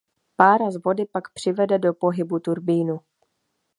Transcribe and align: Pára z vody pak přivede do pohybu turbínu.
Pára 0.35 0.71
z 0.71 0.77
vody 0.83 1.05
pak 1.11 1.29
přivede 1.29 1.79
do 1.79 1.93
pohybu 1.93 2.39
turbínu. 2.39 2.99